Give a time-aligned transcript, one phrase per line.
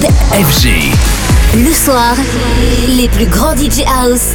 [0.00, 0.92] Club FG.
[1.54, 2.14] Le soir,
[2.88, 4.34] les plus grands DJ House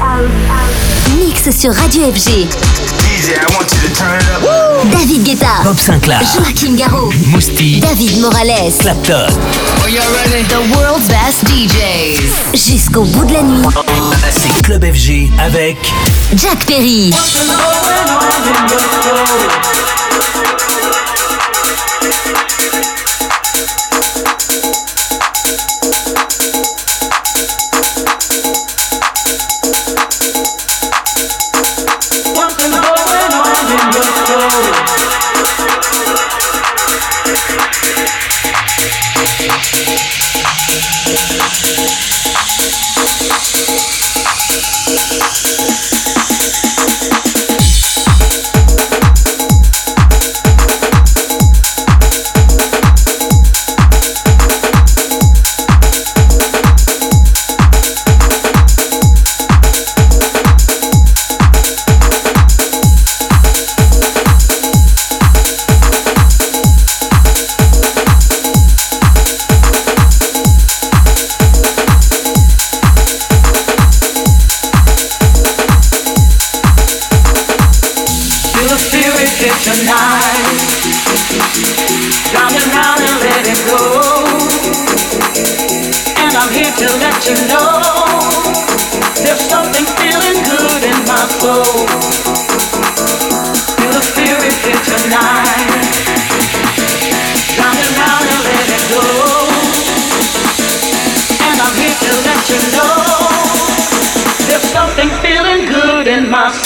[1.18, 2.47] mix sur Radio FG.
[4.91, 9.28] David Guetta, Bob Sinclair, Joachim Garraud, Mousti, David Morales, Clapton.
[10.49, 12.22] The world's best DJs.
[12.54, 13.68] Jusqu'au bout de la nuit,
[14.32, 15.78] C'est Club FG avec
[16.36, 17.13] Jack Perry.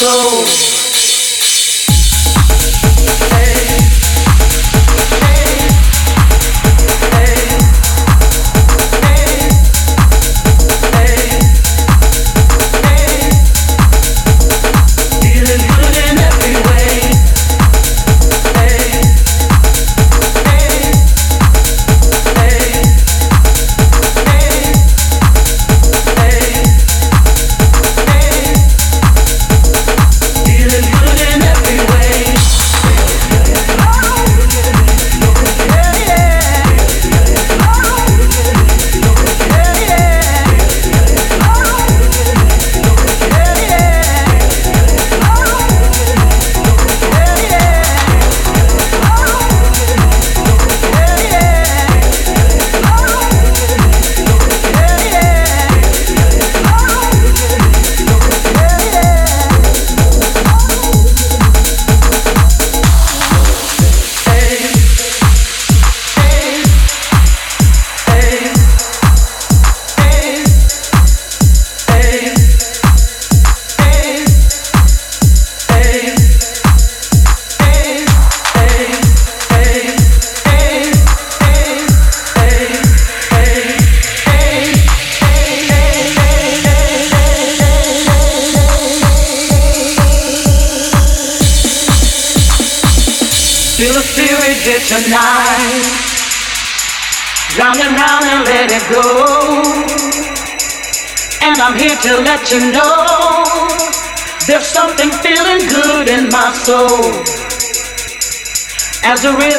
[0.01, 0.78] In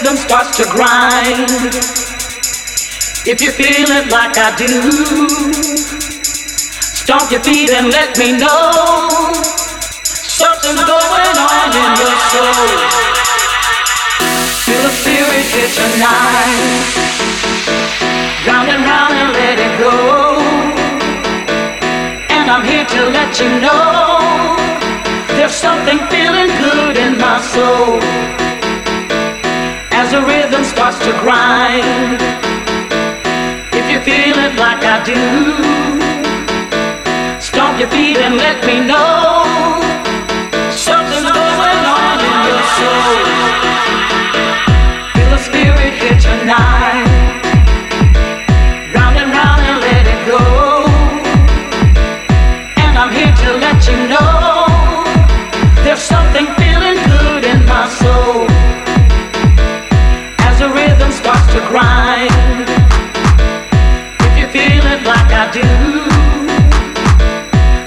[0.00, 1.50] rhythm starts to grind,
[3.28, 5.28] if you feel it like I do,
[7.04, 9.12] stomp your feet and let me know
[10.08, 12.80] something's going on in your soul.
[14.64, 16.80] Feel the spirit hit tonight.
[18.46, 19.92] Round and round and let it go.
[22.30, 24.56] And I'm here to let you know
[25.36, 28.49] there's something feeling good in my soul.
[30.10, 32.20] As the rhythm starts to grind,
[33.72, 35.14] if you feel it like I do,
[37.40, 39.78] stomp your feet and let me know
[40.74, 43.22] something's going on in your soul.
[45.14, 47.09] Feel the spirit hit tonight.
[61.50, 62.68] To grind,
[64.20, 65.66] if you feel it like I do,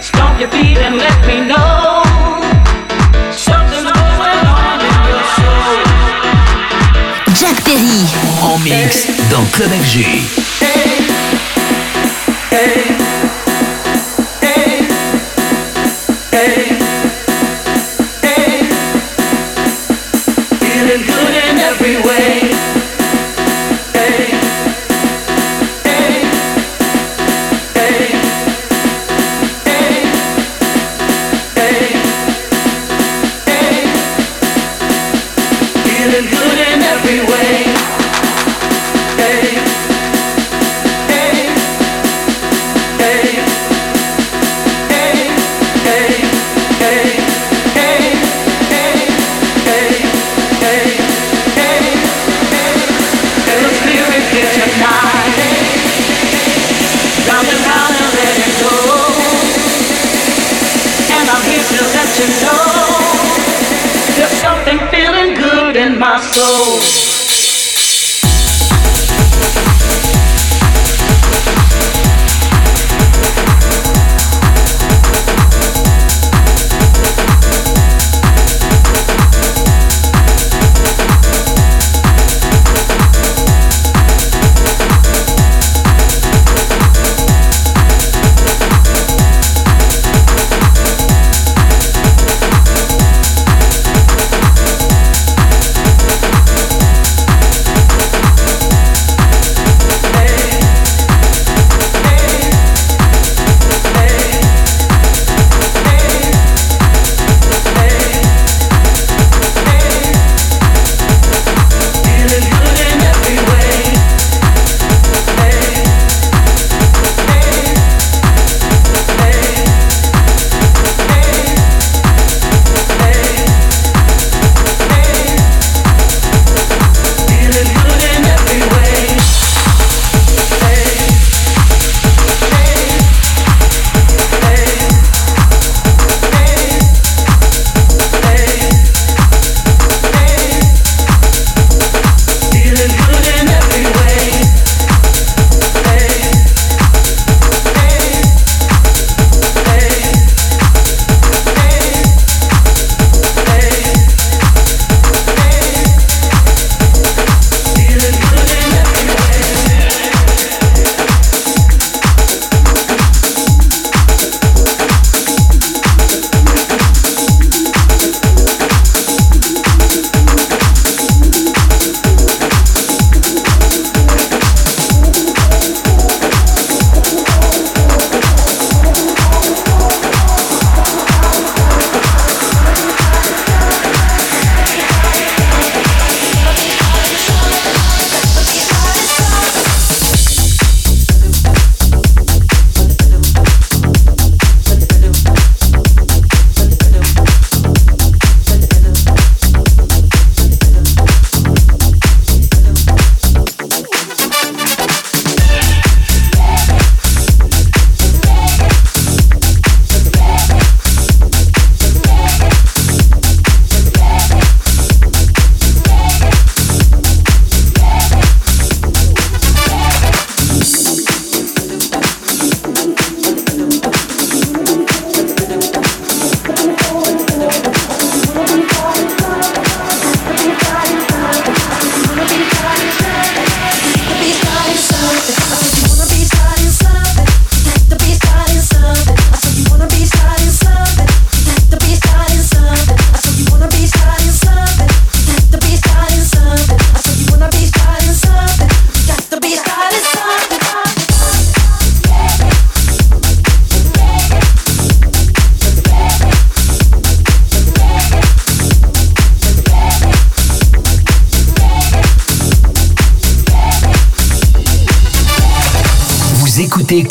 [0.01, 2.04] stomp your feet and let me know
[3.31, 5.80] something's going on in your soul.
[7.39, 8.04] Jack Perry.
[8.42, 9.98] en mix dans Club FG.
[10.62, 11.04] Hey,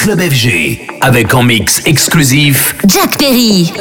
[0.02, 3.72] Club FG avec en mix exclusif Jack Perry.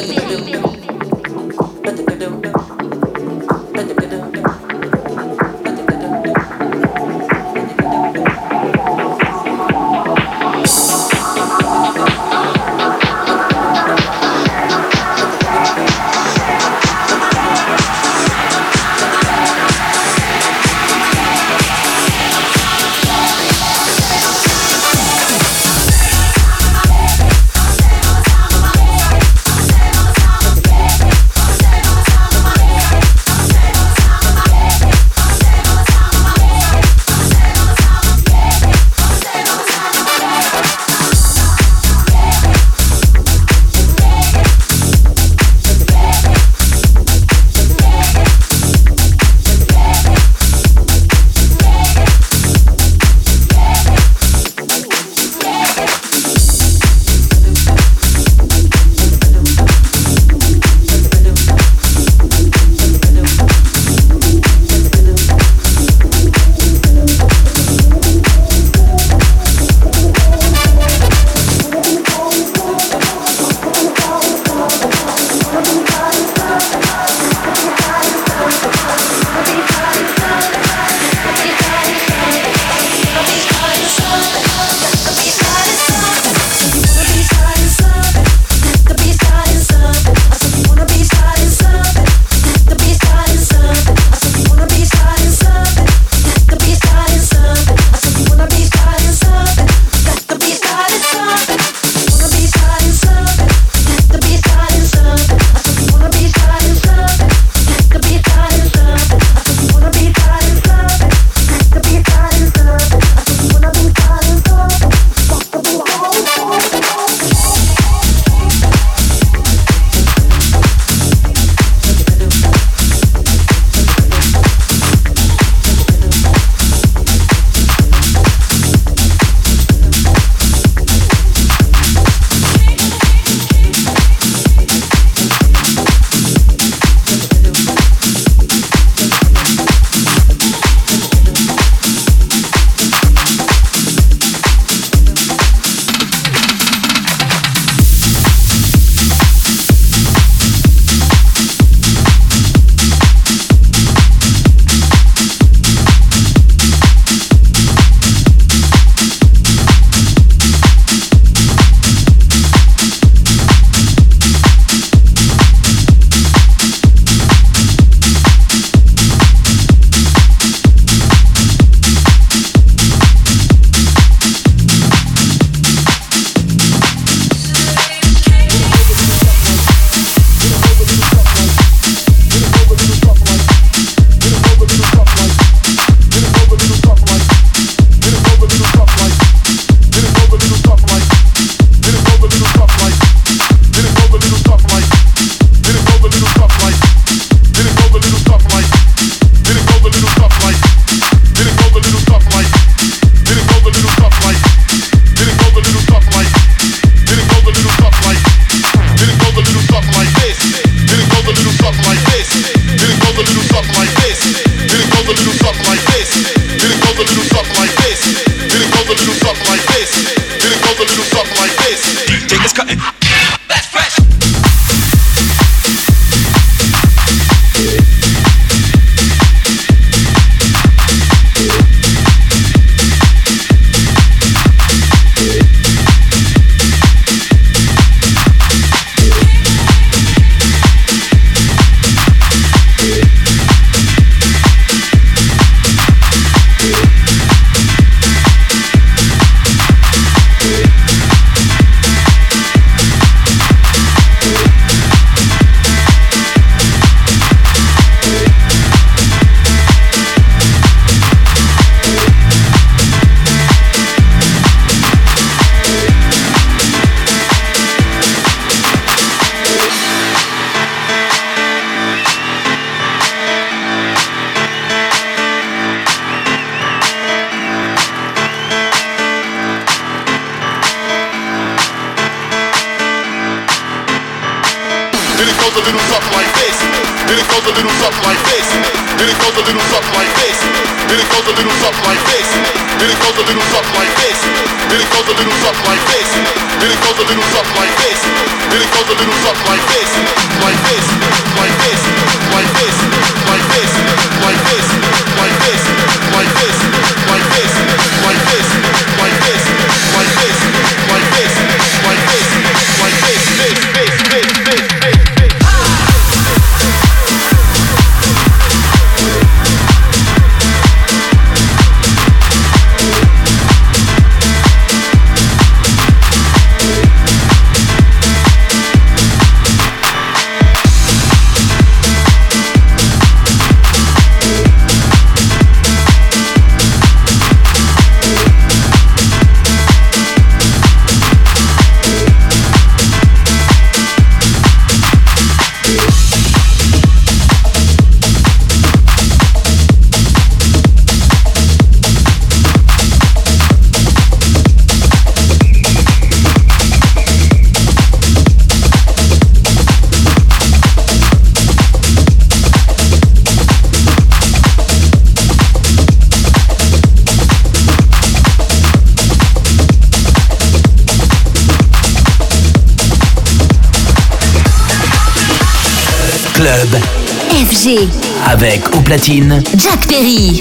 [378.26, 380.40] Avec au platine Jack Perry.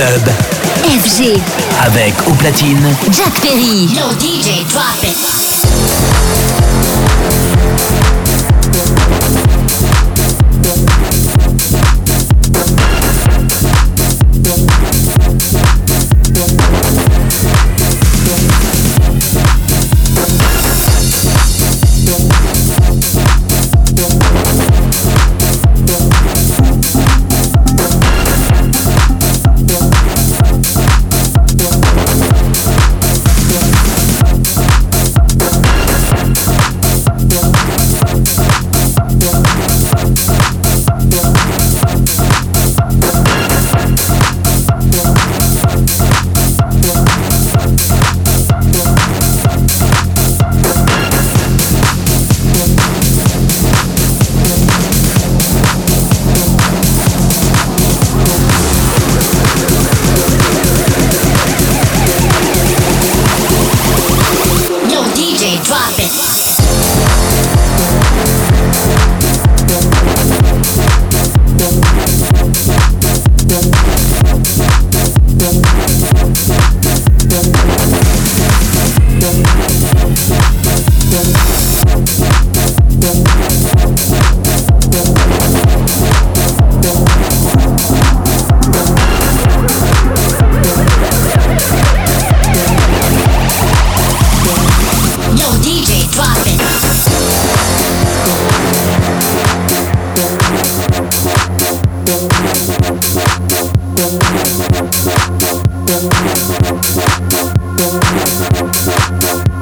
[0.00, 0.30] Club
[0.84, 1.38] FG.
[1.84, 3.84] Avec au platine Jack Perry.
[3.84, 5.49] Yo DJ, drop it.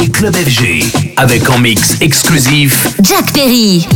[0.00, 0.84] Club FG
[1.16, 3.86] avec en mix exclusif Jack Perry.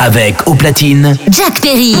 [0.00, 1.96] Avec au platine Jack Perry.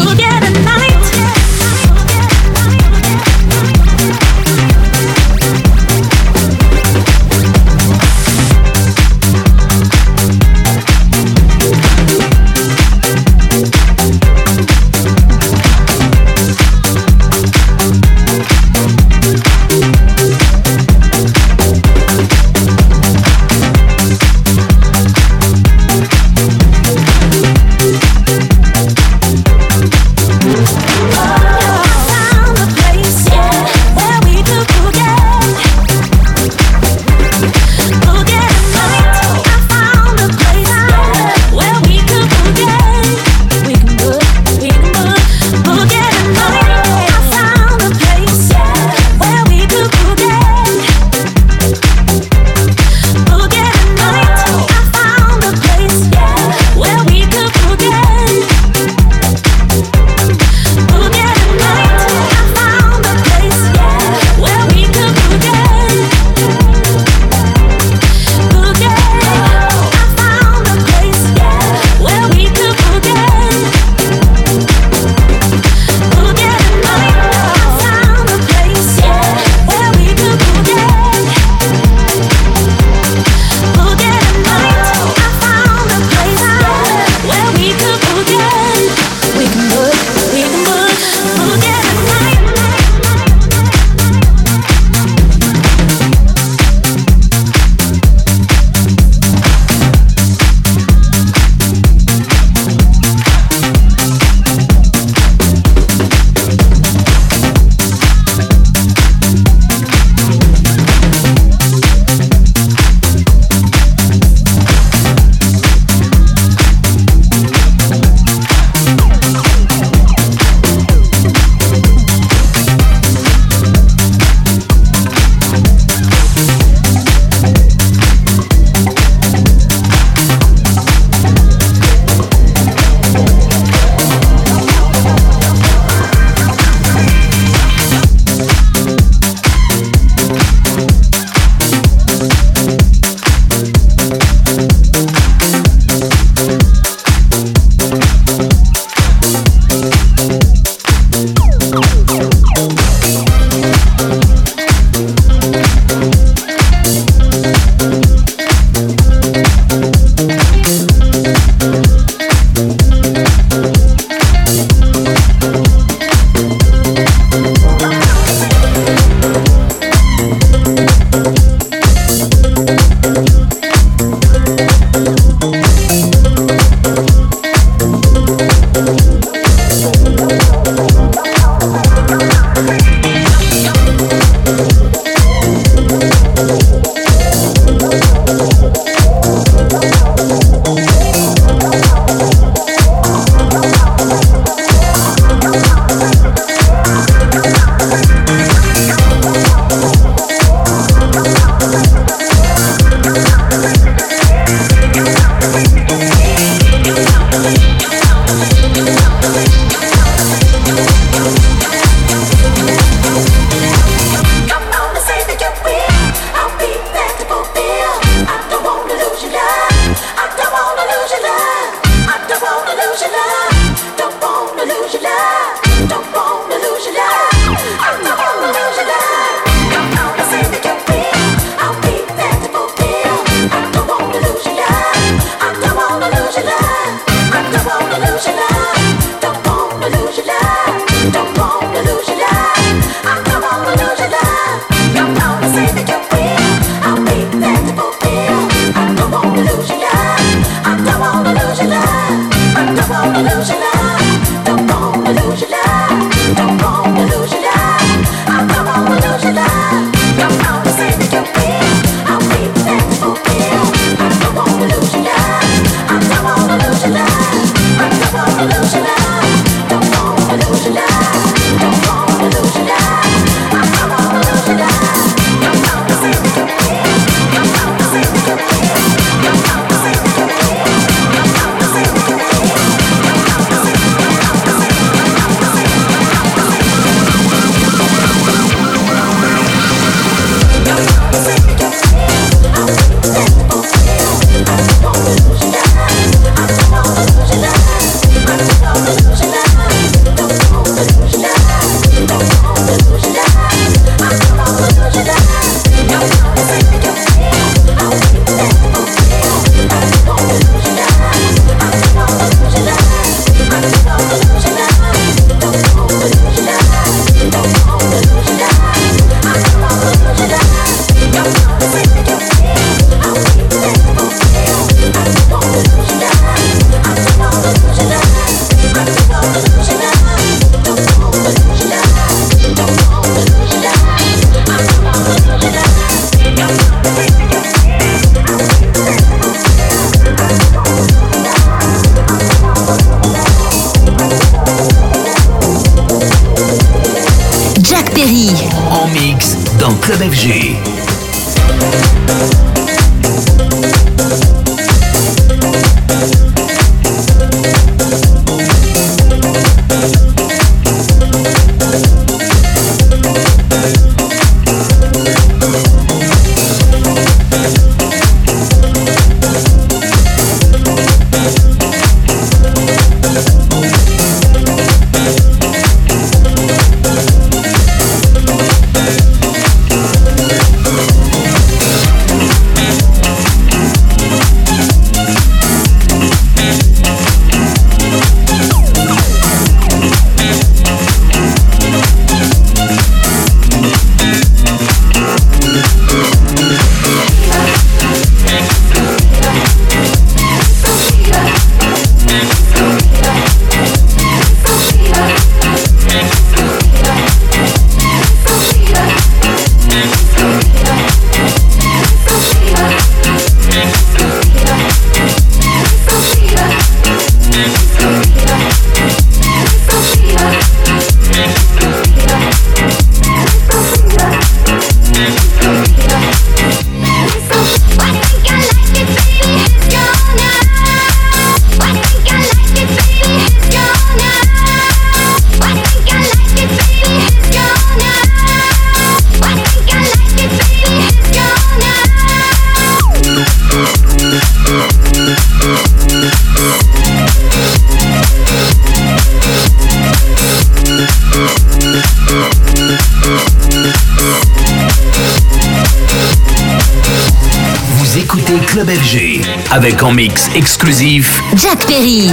[459.50, 462.10] Avec en mix exclusif Jack Perry.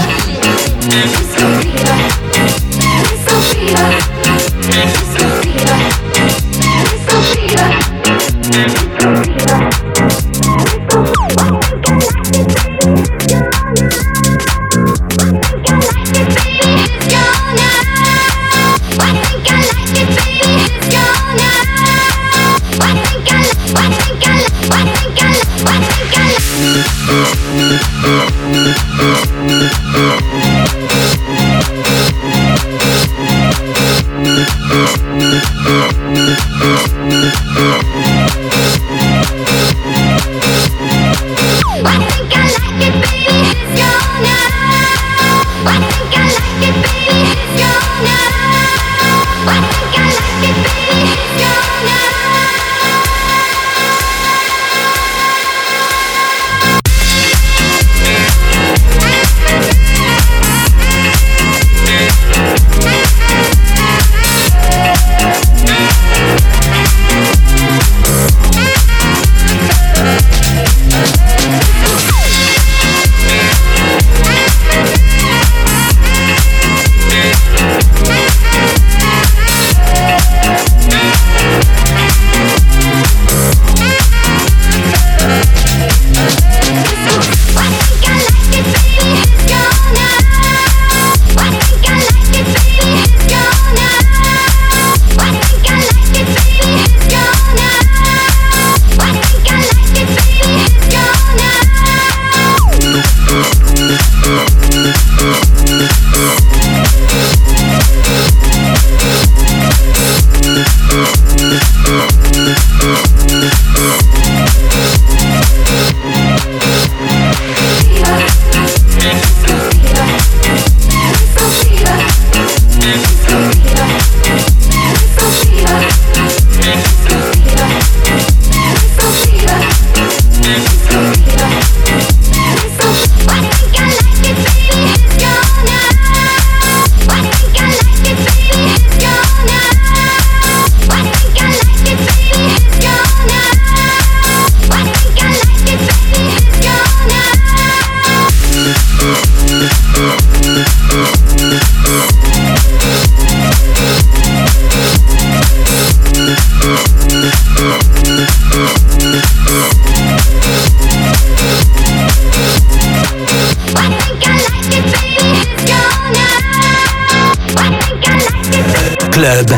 [169.21, 169.51] Club.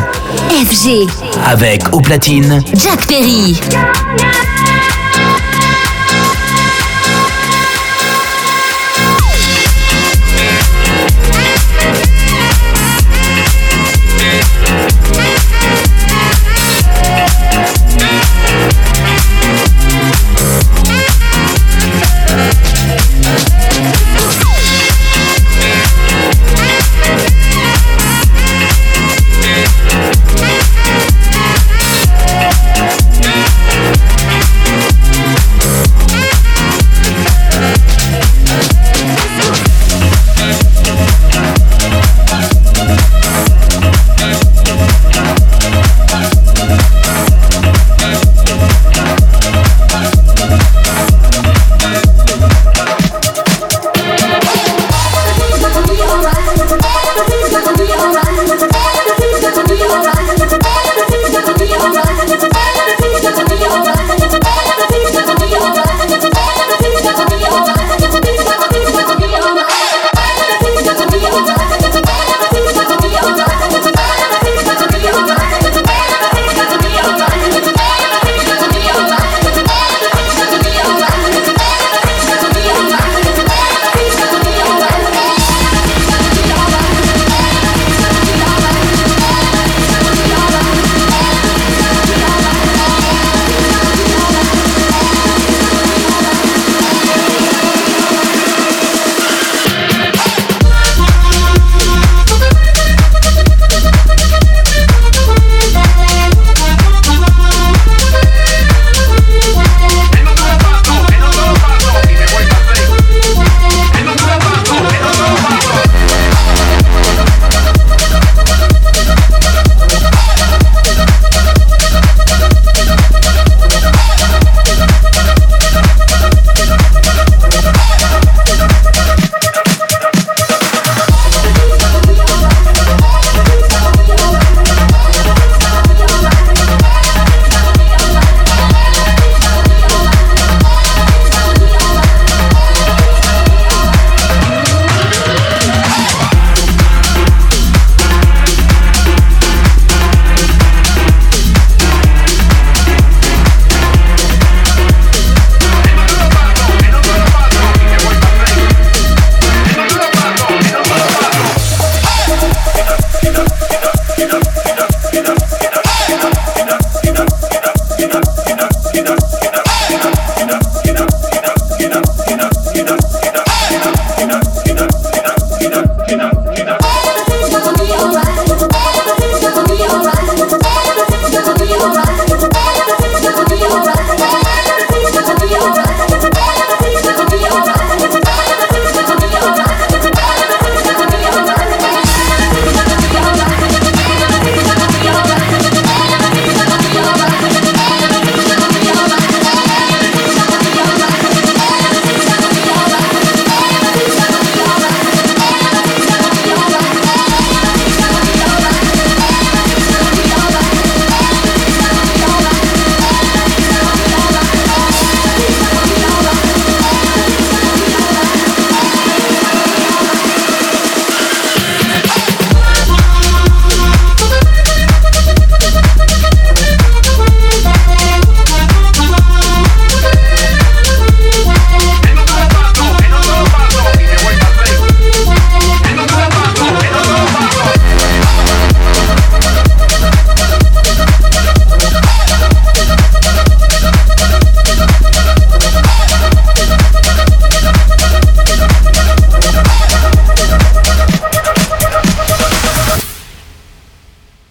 [0.68, 1.08] FG.
[1.46, 2.62] Avec au platine.
[2.76, 3.58] Jack Perry.